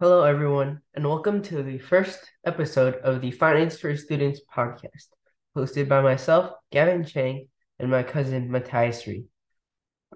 [0.00, 5.08] Hello, everyone, and welcome to the first episode of the Finance for Students podcast,
[5.54, 9.26] hosted by myself, Gavin Chang, and my cousin, Matthias Reed.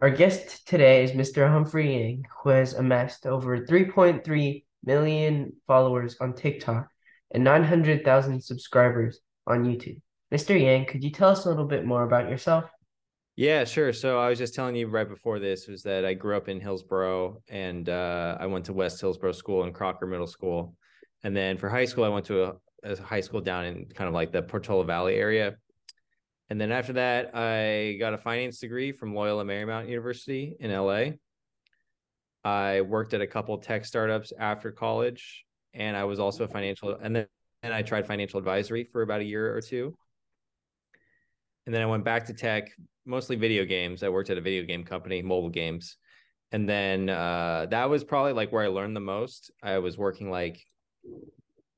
[0.01, 1.47] Our guest today is Mr.
[1.47, 6.89] Humphrey Yang, who has amassed over 3.3 million followers on TikTok
[7.35, 10.01] and 900,000 subscribers on YouTube.
[10.33, 10.59] Mr.
[10.59, 12.65] Yang, could you tell us a little bit more about yourself?
[13.37, 13.93] Yeah, sure.
[13.93, 16.61] So I was just telling you right before this was that I grew up in
[16.61, 20.77] Hillsborough and uh, I went to West Hillsborough School and Crocker Middle School.
[21.25, 24.07] And then for high school, I went to a, a high school down in kind
[24.07, 25.57] of like the Portola Valley area.
[26.49, 31.15] And then after that, I got a finance degree from Loyola Marymount University in LA.
[32.45, 36.97] I worked at a couple tech startups after college, and I was also a financial,
[37.03, 37.27] and then
[37.63, 39.97] and I tried financial advisory for about a year or two.
[41.67, 42.71] And then I went back to tech,
[43.07, 44.03] mostly video games.
[44.03, 45.97] I worked at a video game company, mobile games.
[46.53, 49.51] And then uh, that was probably like where I learned the most.
[49.63, 50.65] I was working like,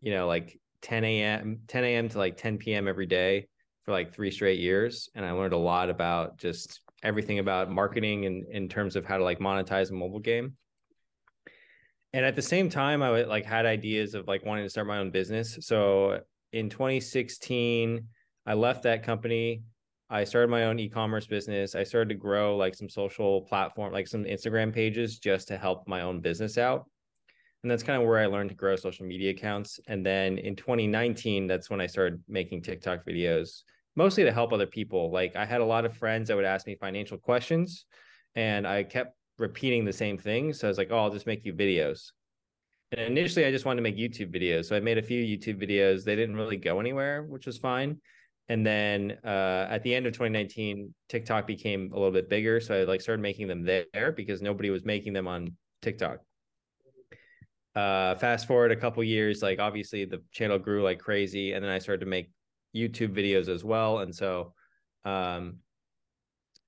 [0.00, 2.08] you know, like 10 a.m., 10 a.m.
[2.10, 2.88] to like 10 p.m.
[2.88, 3.48] every day
[3.84, 5.08] for like three straight years.
[5.14, 9.16] And I learned a lot about just everything about marketing and in terms of how
[9.16, 10.56] to like monetize a mobile game.
[12.12, 14.98] And at the same time, I like had ideas of like wanting to start my
[14.98, 15.58] own business.
[15.60, 16.20] So
[16.52, 18.08] in 2016,
[18.46, 19.62] I left that company
[20.08, 21.74] I started my own e-commerce business.
[21.74, 25.88] I started to grow like some social platform, like some Instagram pages just to help
[25.88, 26.88] my own business out.
[27.62, 29.80] And that's kind of where I learned to grow social media accounts.
[29.88, 33.62] And then in 2019, that's when I started making TikTok videos,
[33.96, 35.10] mostly to help other people.
[35.10, 37.84] Like I had a lot of friends that would ask me financial questions
[38.36, 40.52] and I kept repeating the same thing.
[40.52, 42.12] So I was like, oh, I'll just make you videos.
[42.92, 44.66] And initially I just wanted to make YouTube videos.
[44.66, 46.04] So I made a few YouTube videos.
[46.04, 48.00] They didn't really go anywhere, which was fine
[48.48, 52.80] and then uh, at the end of 2019 tiktok became a little bit bigger so
[52.80, 56.18] i like started making them there because nobody was making them on tiktok.
[57.74, 61.70] Uh, fast forward a couple years like obviously the channel grew like crazy and then
[61.70, 62.30] i started to make
[62.74, 64.54] youtube videos as well and so
[65.04, 65.56] um,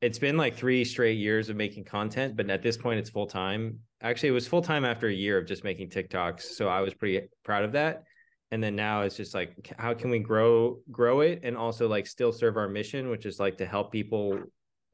[0.00, 3.26] it's been like three straight years of making content but at this point it's full
[3.26, 3.80] time.
[4.02, 6.94] Actually it was full time after a year of just making tiktoks so i was
[6.94, 8.04] pretty proud of that
[8.50, 12.06] and then now it's just like how can we grow grow it and also like
[12.06, 14.40] still serve our mission which is like to help people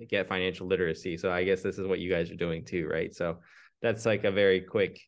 [0.08, 1.16] get financial literacy.
[1.16, 3.14] So i guess this is what you guys are doing too right?
[3.14, 3.38] So
[3.82, 5.00] that's like a very quick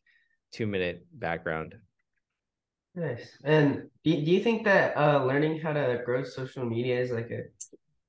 [0.51, 1.75] two minute background.
[2.95, 3.37] Nice.
[3.43, 7.29] And do, do you think that uh, learning how to grow social media is like
[7.29, 7.43] a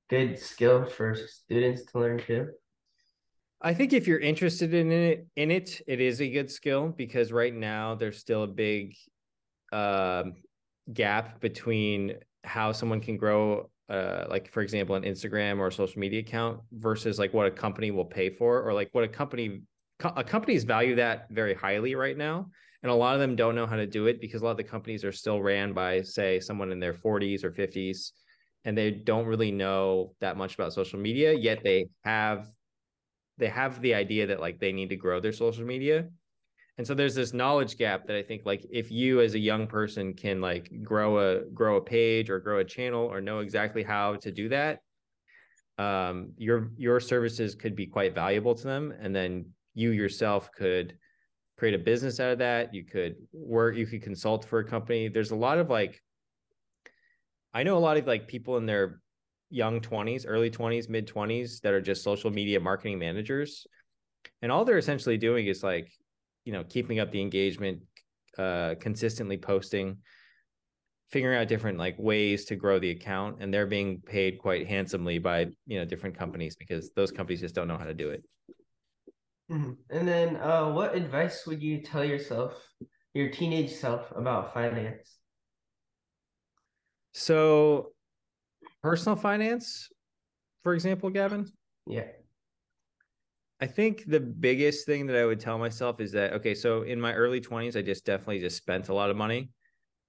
[0.09, 2.49] good skill for students to learn too?
[3.61, 7.31] I think if you're interested in it, in it, it is a good skill because
[7.31, 8.95] right now there's still a big
[9.71, 10.23] uh,
[10.93, 15.99] gap between how someone can grow uh, like for example an instagram or a social
[15.99, 19.61] media account versus like what a company will pay for or like what a company
[19.99, 22.49] co- a companies value that very highly right now.
[22.81, 24.57] And a lot of them don't know how to do it because a lot of
[24.57, 28.13] the companies are still ran by say someone in their 40s or 50s
[28.65, 32.47] and they don't really know that much about social media yet they have
[33.37, 36.07] they have the idea that like they need to grow their social media
[36.79, 39.67] and so there's this knowledge gap that i think like if you as a young
[39.67, 43.83] person can like grow a grow a page or grow a channel or know exactly
[43.83, 44.79] how to do that
[45.79, 48.93] um, your your services could be quite valuable to them.
[48.99, 50.97] And then you yourself could
[51.57, 52.73] create a business out of that.
[52.73, 55.07] You could work you could consult for a company.
[55.07, 56.01] There's a lot of like
[57.51, 59.01] i know a lot of like people in their
[59.49, 63.65] young 20s early 20s mid 20s that are just social media marketing managers.
[64.41, 65.89] And all they're essentially doing is like
[66.49, 67.79] you know keeping up the engagement
[68.39, 69.97] uh consistently posting
[71.11, 75.19] figuring out different like ways to grow the account and they're being paid quite handsomely
[75.19, 78.23] by you know different companies because those companies just don't know how to do it.
[79.51, 79.73] Mm-hmm.
[79.91, 82.53] and then uh what advice would you tell yourself
[83.13, 85.17] your teenage self about finance?
[87.13, 87.91] So
[88.81, 89.89] personal finance
[90.63, 91.45] for example gavin?
[91.85, 92.05] Yeah
[93.61, 96.99] I think the biggest thing that I would tell myself is that okay, so in
[96.99, 99.49] my early 20s, I just definitely just spent a lot of money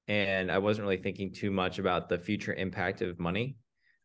[0.09, 3.57] and I wasn't really thinking too much about the future impact of money.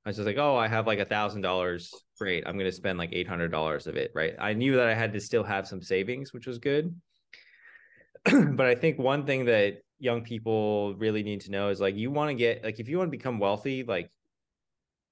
[0.05, 1.91] I was just like, oh, I have like a thousand dollars.
[2.19, 2.43] Great.
[2.45, 4.11] I'm going to spend like $800 of it.
[4.13, 4.35] Right.
[4.39, 6.95] I knew that I had to still have some savings, which was good.
[8.25, 12.11] but I think one thing that young people really need to know is like, you
[12.11, 14.11] want to get, like, if you want to become wealthy, like,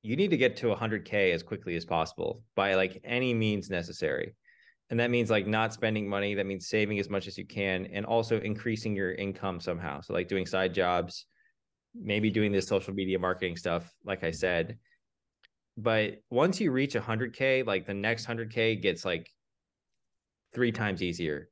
[0.04, 4.36] you need to get to 100k as quickly as possible by like any means necessary.
[4.90, 7.88] And that means like not spending money that means saving as much as you can
[7.88, 10.02] and also increasing your income somehow.
[10.02, 11.26] So like doing side jobs
[11.96, 14.78] maybe doing this social media marketing stuff like i said.
[15.78, 19.30] But once you reach 100k like the next 100k gets like
[20.54, 21.50] three times easier.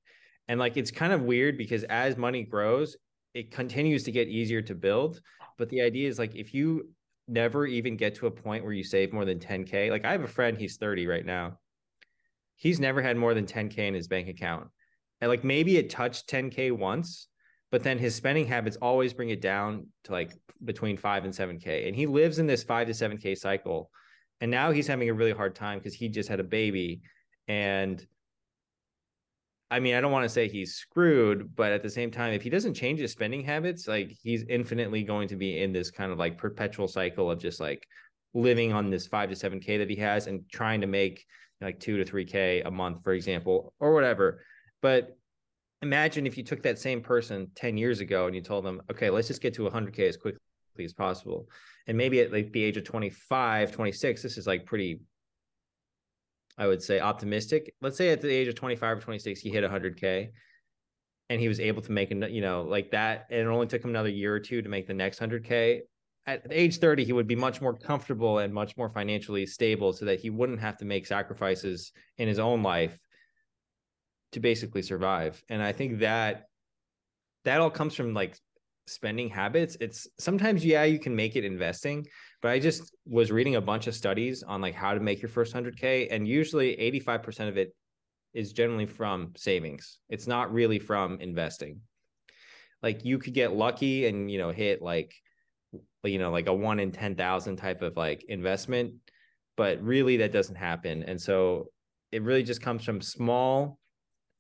[0.48, 2.98] And like it's kind of weird because as money grows,
[3.34, 5.22] it continues to get easier to build.
[5.58, 6.90] But the idea is like if you
[7.32, 10.24] never even get to a point where you save more than 10K, like I have
[10.24, 11.58] a friend, he's 30 right now.
[12.56, 14.68] He's never had more than 10K in his bank account.
[15.20, 17.28] And like maybe it touched 10K once,
[17.72, 20.34] but then his spending habits always bring it down to like
[20.64, 21.88] between five and 7K.
[21.88, 23.90] And he lives in this five to 7K cycle.
[24.42, 27.02] And now he's having a really hard time because he just had a baby.
[27.48, 28.06] And
[29.72, 32.42] I mean, I don't want to say he's screwed, but at the same time, if
[32.42, 36.12] he doesn't change his spending habits, like he's infinitely going to be in this kind
[36.12, 37.88] of like perpetual cycle of just like
[38.34, 41.26] living on this five to seven K that he has and trying to make
[41.62, 44.44] like two to three K a month, for example, or whatever.
[44.82, 45.18] But
[45.82, 49.10] imagine if you took that same person 10 years ago and you told them, okay,
[49.10, 50.40] let's just get to 100K as quickly
[50.84, 51.48] as possible.
[51.88, 55.00] And maybe at like the age of 25, 26, this is like pretty
[56.58, 57.74] I would say optimistic.
[57.82, 60.30] Let's say at the age of 25 or 26, he hit 100K
[61.30, 63.28] and he was able to make, you know, like that.
[63.30, 65.82] And it only took him another year or two to make the next 100K.
[66.28, 70.06] At age 30, he would be much more comfortable and much more financially stable so
[70.06, 73.00] that he wouldn't have to make sacrifices in his own life
[74.34, 75.42] to basically survive.
[75.50, 76.46] And I think that
[77.44, 78.38] that all comes from like
[78.88, 79.78] spending habits.
[79.80, 82.06] It's sometimes, yeah, you can make it investing,
[82.42, 85.30] but I just was reading a bunch of studies on like how to make your
[85.30, 86.08] first 100K.
[86.10, 87.74] And usually 85% of it
[88.34, 91.82] is generally from savings, it's not really from investing.
[92.82, 95.14] Like you could get lucky and, you know, hit like,
[96.04, 98.96] you know, like a one in 10,000 type of like investment,
[99.56, 101.04] but really that doesn't happen.
[101.04, 101.68] And so
[102.12, 103.78] it really just comes from small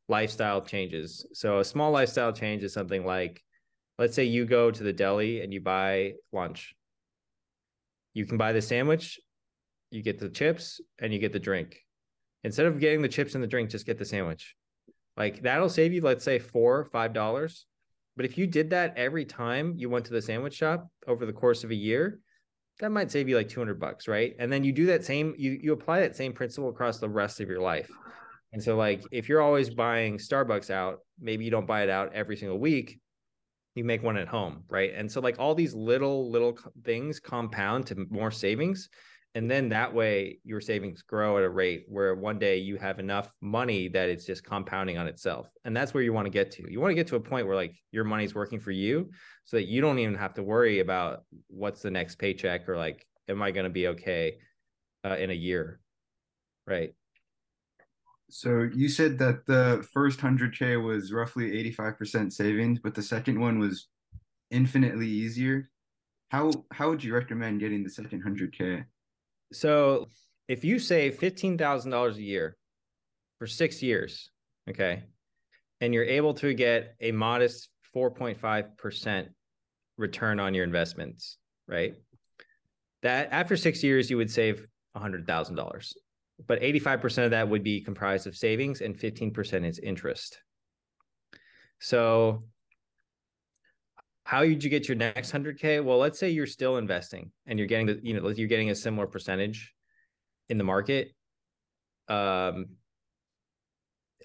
[0.09, 1.25] lifestyle changes.
[1.33, 3.43] So a small lifestyle change is something like
[3.99, 6.73] let's say you go to the deli and you buy lunch.
[8.13, 9.19] You can buy the sandwich,
[9.89, 11.77] you get the chips, and you get the drink.
[12.43, 14.55] Instead of getting the chips and the drink, just get the sandwich.
[15.17, 17.65] Like that'll save you, let's say, four, five dollars.
[18.15, 21.33] But if you did that every time you went to the sandwich shop over the
[21.33, 22.19] course of a year,
[22.79, 24.35] that might save you like 200 bucks, right?
[24.39, 27.39] And then you do that same, you you apply that same principle across the rest
[27.39, 27.89] of your life.
[28.53, 32.13] And so, like, if you're always buying Starbucks out, maybe you don't buy it out
[32.13, 32.99] every single week,
[33.75, 34.91] you make one at home, right?
[34.95, 38.89] And so like all these little little things compound to more savings
[39.33, 42.99] and then that way your savings grow at a rate where one day you have
[42.99, 46.51] enough money that it's just compounding on itself and that's where you want to get
[46.51, 49.09] to you want to get to a point where like your money's working for you
[49.45, 53.05] so that you don't even have to worry about what's the next paycheck or like
[53.29, 54.37] am i going to be okay
[55.05, 55.79] uh, in a year
[56.67, 56.93] right
[58.31, 63.59] so you said that the first 100K was roughly 85% savings, but the second one
[63.59, 63.87] was
[64.49, 65.69] infinitely easier.
[66.29, 68.85] How how would you recommend getting the second 100K?
[69.51, 70.07] So
[70.47, 72.57] if you save $15,000 a year
[73.37, 74.31] for 6 years,
[74.69, 75.03] okay?
[75.81, 79.27] And you're able to get a modest 4.5%
[79.97, 81.37] return on your investments,
[81.67, 81.95] right?
[83.01, 85.93] That after 6 years you would save $100,000
[86.47, 90.39] but 85% of that would be comprised of savings and 15% is interest.
[91.79, 92.43] So
[94.23, 95.83] how did you get your next 100k?
[95.83, 98.75] Well, let's say you're still investing and you're getting the, you know, you're getting a
[98.75, 99.73] similar percentage
[100.49, 101.11] in the market.
[102.07, 102.67] Um,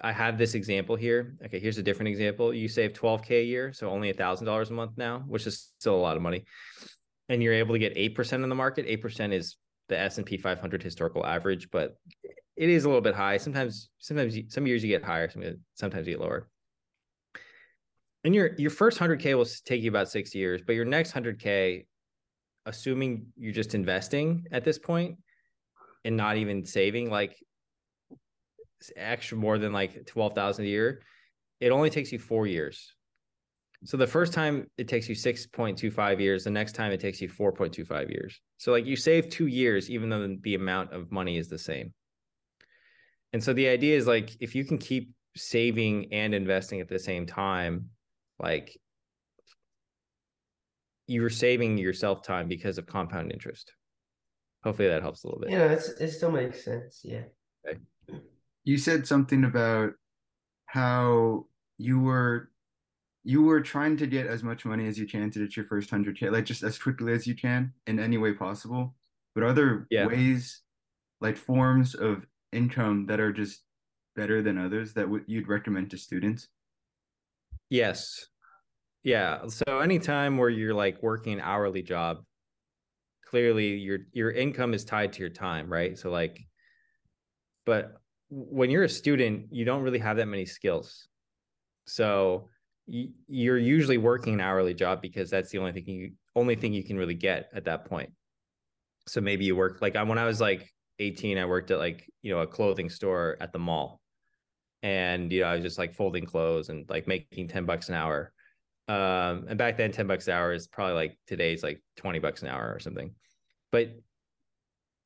[0.00, 1.36] I have this example here.
[1.44, 2.52] Okay, here's a different example.
[2.52, 5.72] You save 12k a year, so only a thousand dollars a month now, which is
[5.78, 6.44] still a lot of money,
[7.28, 8.84] and you're able to get eight percent in the market.
[8.86, 9.56] Eight percent is
[9.88, 11.96] the S&P 500 historical average, but
[12.56, 13.36] it is a little bit high.
[13.36, 15.30] Sometimes, sometimes, some years you get higher,
[15.74, 16.48] sometimes you get lower.
[18.24, 21.86] And your your first 100k will take you about six years, but your next 100k,
[22.64, 25.18] assuming you're just investing at this point
[26.04, 27.36] and not even saving like
[28.96, 31.02] extra more than like 12,000 a year,
[31.60, 32.95] it only takes you four years.
[33.86, 37.28] So the first time it takes you 6.25 years, the next time it takes you
[37.28, 38.40] 4.25 years.
[38.58, 41.94] So like you save 2 years even though the amount of money is the same.
[43.32, 46.98] And so the idea is like if you can keep saving and investing at the
[46.98, 47.90] same time,
[48.40, 48.76] like
[51.06, 53.72] you're saving yourself time because of compound interest.
[54.64, 55.50] Hopefully that helps a little bit.
[55.50, 57.02] Yeah, it's, it still makes sense.
[57.04, 57.22] Yeah.
[57.68, 57.78] Okay.
[58.64, 59.92] You said something about
[60.66, 61.46] how
[61.78, 62.50] you were
[63.26, 65.90] you were trying to get as much money as you can to get your first
[65.90, 68.94] 100k like just as quickly as you can in any way possible.
[69.34, 70.06] But are there yeah.
[70.06, 70.62] ways
[71.20, 73.62] like forms of income that are just
[74.14, 76.46] better than others that w- you'd recommend to students?
[77.68, 78.26] Yes.
[79.02, 79.48] Yeah.
[79.48, 82.18] So anytime where you're like working an hourly job
[83.26, 85.98] clearly your your income is tied to your time right?
[85.98, 86.46] So like
[87.64, 87.94] but
[88.30, 91.08] when you're a student you don't really have that many skills.
[91.88, 92.50] So
[92.86, 96.84] you're usually working an hourly job because that's the only thing you only thing you
[96.84, 98.10] can really get at that point.
[99.08, 102.32] So maybe you work like when I was like 18, I worked at like, you
[102.32, 104.00] know, a clothing store at the mall.
[104.82, 107.94] And, you know, I was just like folding clothes and like making 10 bucks an
[107.94, 108.32] hour.
[108.88, 112.42] Um, and back then 10 bucks an hour is probably like today's like 20 bucks
[112.42, 113.14] an hour or something.
[113.72, 113.90] But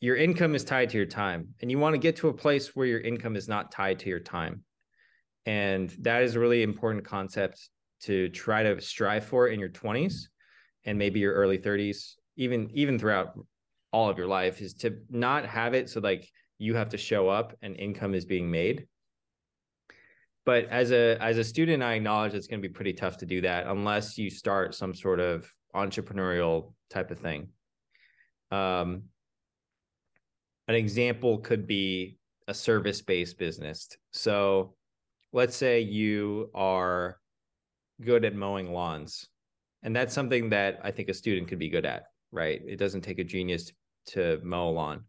[0.01, 2.75] your income is tied to your time and you want to get to a place
[2.75, 4.65] where your income is not tied to your time.
[5.47, 7.69] And that is a really important concept
[8.03, 10.29] to try to strive for in your 20s
[10.85, 13.39] and maybe your early 30s, even even throughout
[13.93, 16.29] all of your life is to not have it so like
[16.59, 18.87] you have to show up and income is being made.
[20.47, 23.27] But as a as a student i acknowledge it's going to be pretty tough to
[23.27, 27.49] do that unless you start some sort of entrepreneurial type of thing.
[28.51, 29.05] Um
[30.69, 33.89] an example could be a service based business.
[34.13, 34.75] So
[35.33, 37.19] let's say you are
[38.03, 39.27] good at mowing lawns
[39.83, 43.03] and that's something that i think a student could be good at right it doesn't
[43.03, 43.73] take a genius
[44.07, 45.05] to mow a lawn.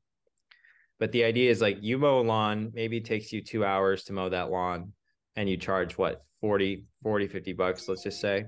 [0.99, 4.03] But the idea is like you mow a lawn, maybe it takes you two hours
[4.05, 4.93] to mow that lawn
[5.35, 8.45] and you charge what 40, 40, 50 bucks, let's just say.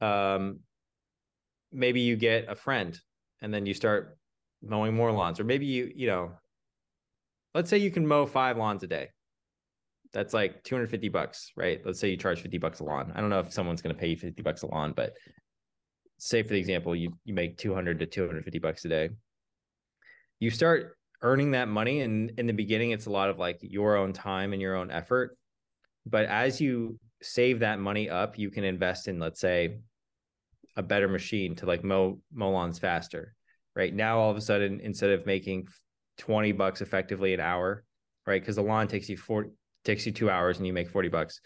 [0.00, 0.60] Um,
[1.70, 2.98] maybe you get a friend
[3.40, 4.16] and then you start
[4.62, 6.32] mowing more lawns, or maybe you, you know,
[7.54, 9.08] let's say you can mow five lawns a day.
[10.12, 11.80] That's like 250 bucks, right?
[11.84, 13.12] Let's say you charge 50 bucks a lawn.
[13.14, 15.14] I don't know if someone's going to pay you 50 bucks a lawn, but
[16.18, 19.08] say for the example, you, you make 200 to 250 bucks a day
[20.42, 23.96] you start earning that money and in the beginning it's a lot of like your
[23.96, 25.38] own time and your own effort
[26.04, 29.78] but as you save that money up you can invest in let's say
[30.74, 33.36] a better machine to like mow mow lawns faster
[33.76, 35.64] right now all of a sudden instead of making
[36.18, 37.84] 20 bucks effectively an hour
[38.26, 39.46] right because the lawn takes you four
[39.84, 41.40] takes you two hours and you make 40 bucks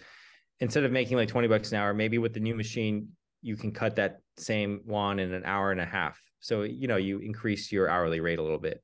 [0.61, 3.09] instead of making like 20 bucks an hour maybe with the new machine
[3.43, 6.97] you can cut that same lawn in an hour and a half so you know
[6.97, 8.83] you increase your hourly rate a little bit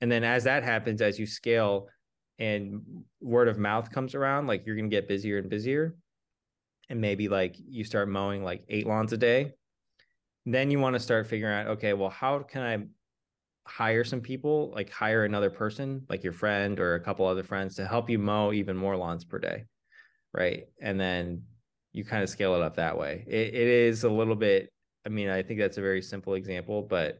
[0.00, 1.88] and then as that happens, as you scale
[2.38, 2.82] and
[3.20, 5.96] word of mouth comes around, like you're going to get busier and busier.
[6.88, 9.52] And maybe like you start mowing like eight lawns a day.
[10.46, 12.86] Then you want to start figuring out, okay, well, how can I
[13.68, 17.76] hire some people, like hire another person, like your friend or a couple other friends
[17.76, 19.64] to help you mow even more lawns per day.
[20.32, 20.64] Right.
[20.80, 21.42] And then
[21.92, 23.24] you kind of scale it up that way.
[23.26, 24.70] it, it is a little bit,
[25.06, 27.18] I mean, I think that's a very simple example, but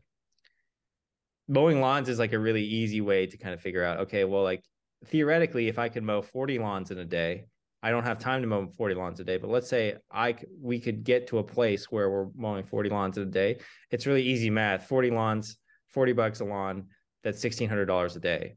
[1.49, 4.43] mowing lawns is like a really easy way to kind of figure out okay well
[4.43, 4.63] like
[5.07, 7.47] theoretically if i could mow 40 lawns in a day
[7.83, 10.79] i don't have time to mow 40 lawns a day but let's say i we
[10.79, 13.59] could get to a place where we're mowing 40 lawns in a day
[13.91, 15.57] it's really easy math 40 lawns
[15.89, 16.87] 40 bucks a lawn
[17.25, 18.57] that's $1600 a day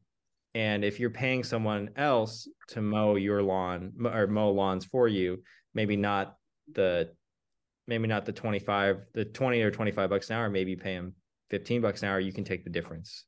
[0.54, 5.42] and if you're paying someone else to mow your lawn or mow lawns for you
[5.74, 6.36] maybe not
[6.74, 7.10] the
[7.88, 11.14] maybe not the 25 the 20 or 25 bucks an hour maybe pay them
[11.52, 13.26] 15 bucks an hour, you can take the difference.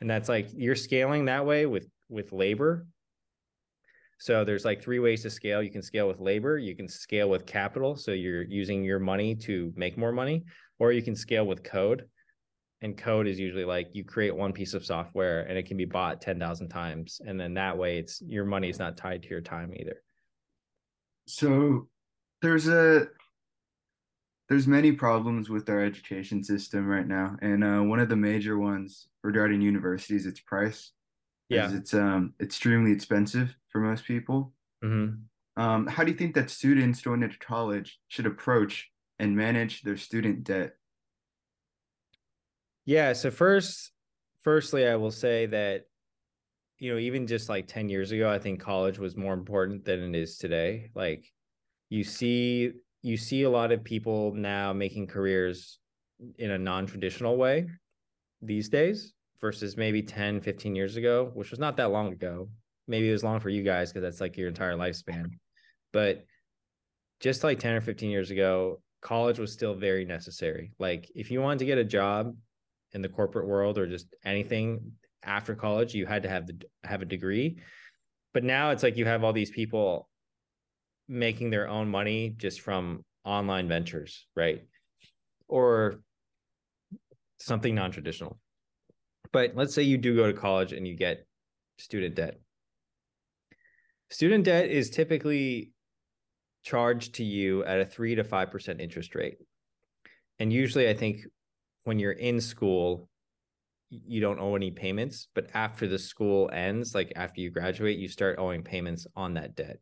[0.00, 2.86] And that's like you're scaling that way with with labor.
[4.18, 5.62] So there's like three ways to scale.
[5.62, 9.34] You can scale with labor, you can scale with capital, so you're using your money
[9.36, 10.44] to make more money,
[10.78, 12.04] or you can scale with code.
[12.82, 15.84] And code is usually like you create one piece of software and it can be
[15.84, 19.40] bought 10,000 times and then that way it's your money is not tied to your
[19.40, 20.02] time either.
[21.26, 21.88] So
[22.42, 23.06] there's a
[24.48, 28.58] there's many problems with our education system right now, and uh, one of the major
[28.58, 30.90] ones regarding universities, its price.
[31.48, 34.52] Yeah, it's um extremely expensive for most people.
[34.84, 35.62] Mm-hmm.
[35.62, 39.96] Um, how do you think that students going into college should approach and manage their
[39.96, 40.74] student debt?
[42.84, 43.12] Yeah.
[43.12, 43.92] So first,
[44.42, 45.84] firstly, I will say that
[46.82, 50.02] you know even just like 10 years ago i think college was more important than
[50.02, 50.90] it is today.
[50.96, 51.24] Like
[51.90, 52.72] you see
[53.02, 55.78] you see a lot of people now making careers
[56.38, 57.66] in a non-traditional way
[58.40, 62.48] these days versus maybe 10 15 years ago which was not that long ago.
[62.88, 65.26] Maybe it was long for you guys because that's like your entire lifespan.
[65.92, 66.24] But
[67.20, 70.72] just like 10 or 15 years ago college was still very necessary.
[70.80, 72.34] Like if you wanted to get a job
[72.92, 77.02] in the corporate world or just anything after college you had to have the have
[77.02, 77.58] a degree
[78.32, 80.08] but now it's like you have all these people
[81.08, 84.62] making their own money just from online ventures, right?
[85.48, 86.00] Or
[87.38, 88.38] something non-traditional.
[89.32, 91.26] But let's say you do go to college and you get
[91.78, 92.40] student debt.
[94.10, 95.72] Student debt is typically
[96.64, 99.38] charged to you at a 3 to 5% interest rate.
[100.38, 101.20] And usually I think
[101.84, 103.08] when you're in school
[103.90, 108.08] you don't owe any payments, but after the school ends, like after you graduate, you
[108.08, 109.80] start owing payments on that debt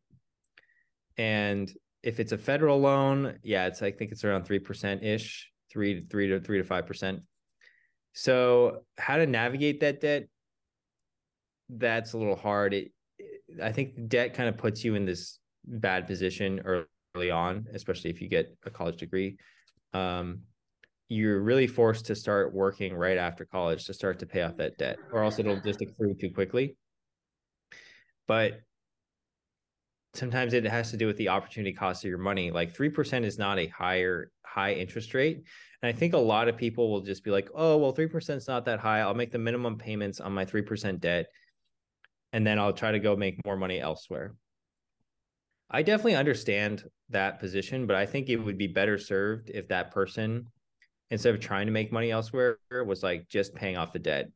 [1.17, 5.51] And if it's a federal loan, yeah, it's I think it's around three percent ish,
[5.71, 7.21] three to three to three to five percent.
[8.13, 10.29] So how to navigate that debt?
[11.69, 12.75] That's a little hard.
[12.75, 12.93] It,
[13.63, 18.21] I think debt kind of puts you in this bad position early on, especially if
[18.21, 19.37] you get a college degree.
[19.93, 20.41] Um,
[21.11, 24.79] you're really forced to start working right after college to start to pay off that
[24.79, 26.77] debt, or else it'll just accrue too quickly.
[28.29, 28.61] But
[30.15, 32.53] sometimes it has to do with the opportunity cost of your money.
[32.53, 35.43] Like 3% is not a higher high interest rate.
[35.83, 38.47] And I think a lot of people will just be like, oh, well, 3% is
[38.47, 39.01] not that high.
[39.01, 41.27] I'll make the minimum payments on my 3% debt.
[42.33, 44.37] And then I'll try to go make more money elsewhere.
[45.69, 49.91] I definitely understand that position, but I think it would be better served if that
[49.91, 50.47] person,
[51.11, 54.31] instead of trying to make money elsewhere, was like just paying off the debt,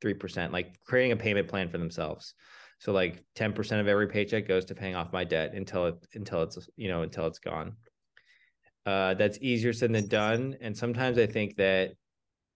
[0.00, 2.34] 3%, like creating a payment plan for themselves.
[2.78, 6.42] So like 10% of every paycheck goes to paying off my debt until it until
[6.42, 7.76] it's you know until it's gone.
[8.84, 10.56] Uh, that's easier said than done.
[10.60, 11.92] And sometimes I think that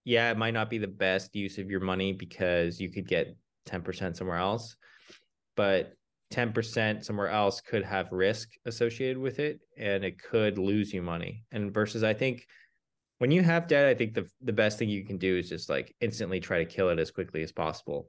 [0.04, 3.36] yeah, it might not be the best use of your money because you could get
[3.66, 4.76] 10% somewhere else,
[5.56, 5.92] but
[6.32, 11.44] 10% somewhere else could have risk associated with it and it could lose you money.
[11.52, 12.46] And versus I think
[13.20, 15.68] when you have debt, I think the the best thing you can do is just
[15.68, 18.08] like instantly try to kill it as quickly as possible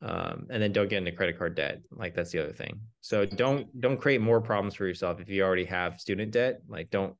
[0.00, 1.82] um, and then don't get into credit card debt.
[1.90, 2.80] Like that's the other thing.
[3.02, 6.62] So don't don't create more problems for yourself if you already have student debt.
[6.68, 7.14] Like don't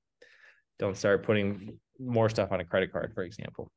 [0.79, 3.71] don't start putting more stuff on a credit card for example